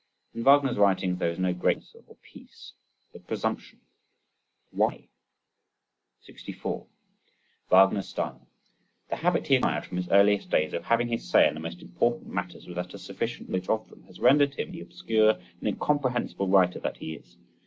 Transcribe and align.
In 0.33 0.43
Wagner's 0.43 0.77
writings 0.79 1.19
there 1.19 1.29
is 1.29 1.37
no 1.37 1.53
greatness 1.53 1.95
or 2.07 2.15
peace, 2.23 2.73
but 3.13 3.27
presumption. 3.27 3.81
Why? 4.71 5.09
64. 6.23 6.87
Wagner's 7.69 8.09
Style.—The 8.09 9.17
habit 9.17 9.45
he 9.45 9.57
acquired, 9.57 9.85
from 9.85 9.97
his 9.97 10.09
earliest 10.09 10.49
days, 10.49 10.73
of 10.73 10.85
having 10.85 11.09
his 11.09 11.29
say 11.29 11.47
in 11.47 11.53
the 11.53 11.59
most 11.59 11.83
important 11.83 12.33
matters 12.33 12.65
without 12.65 12.95
a 12.95 12.97
sufficient 12.97 13.49
knowledge 13.49 13.69
of 13.69 13.89
them, 13.89 14.01
has 14.05 14.19
rendered 14.19 14.55
him 14.55 14.71
the 14.71 14.81
obscure 14.81 15.37
and 15.59 15.67
incomprehensible 15.67 16.47
writer 16.47 16.79
that 16.79 16.97
he 16.97 17.13
is. 17.13 17.37